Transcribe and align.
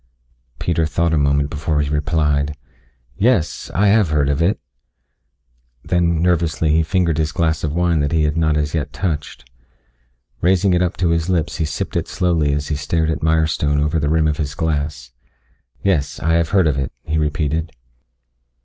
Peter 0.57 0.87
thought 0.87 1.13
a 1.13 1.17
moment 1.19 1.51
before 1.51 1.79
he 1.79 1.87
replied. 1.87 2.57
"Yes. 3.17 3.69
I 3.75 3.89
have 3.89 4.09
heard 4.09 4.29
of 4.29 4.41
it." 4.41 4.59
Then 5.85 6.23
nervously 6.23 6.71
he 6.71 6.81
fingered 6.81 7.19
his 7.19 7.31
glass 7.31 7.63
of 7.63 7.71
wine 7.71 7.99
that 7.99 8.11
he 8.11 8.23
had 8.23 8.35
not 8.35 8.57
as 8.57 8.73
yet 8.73 8.93
touched. 8.93 9.47
Raising 10.41 10.73
it 10.73 10.81
up 10.81 10.97
to 10.97 11.09
his 11.09 11.29
lips 11.29 11.57
he 11.57 11.65
sipped 11.65 11.95
it 11.95 12.07
slowly 12.07 12.51
as 12.51 12.69
he 12.69 12.75
stared 12.75 13.11
at 13.11 13.21
Mirestone 13.21 13.79
over 13.79 13.99
the 13.99 14.09
rim 14.09 14.27
of 14.27 14.37
the 14.37 14.53
glass. 14.57 15.11
"Yes. 15.83 16.19
I 16.19 16.33
have 16.33 16.49
heard 16.49 16.65
of 16.65 16.79
it," 16.79 16.91
he 17.03 17.19
repeated. 17.19 17.71